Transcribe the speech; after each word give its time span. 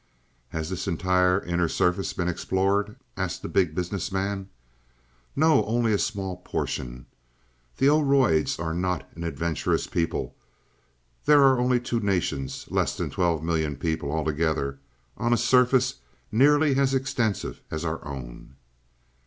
"Has 0.49 0.71
this 0.71 0.87
entire 0.87 1.39
inner 1.41 1.67
surface 1.67 2.11
been 2.11 2.27
explored?" 2.27 2.95
asked 3.15 3.43
the 3.43 3.47
Big 3.47 3.75
Business 3.75 4.11
Man. 4.11 4.49
"No, 5.35 5.63
only 5.65 5.93
a 5.93 5.99
small 5.99 6.37
portion. 6.37 7.05
The 7.77 7.85
Oroids 7.87 8.57
are 8.57 8.73
not 8.73 9.07
an 9.13 9.23
adventurous 9.23 9.85
people. 9.85 10.33
There 11.27 11.43
are 11.43 11.59
only 11.59 11.79
two 11.79 11.99
nations, 11.99 12.65
less 12.71 12.97
than 12.97 13.11
twelve 13.11 13.43
million 13.43 13.75
people 13.75 14.09
all 14.11 14.25
together, 14.25 14.79
on 15.17 15.33
a 15.33 15.37
surface 15.37 15.97
nearly 16.31 16.73
as 16.79 16.95
extensive 16.95 17.61
as 17.69 17.85
our 17.85 18.03
own." 18.03 18.55